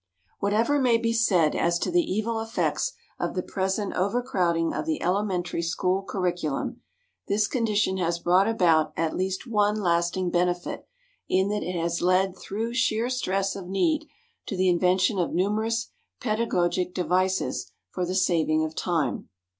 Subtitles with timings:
[0.39, 4.99] Whatever may be said as to the evil effects of the present overcrowding of the
[4.99, 6.81] elementary school curriculum,
[7.27, 10.87] this condition has brought about at least one lasting benefit
[11.29, 14.07] in that it has led through sheer stress of need
[14.47, 19.29] to the invention of numerous pedagogic devices for the saving of time.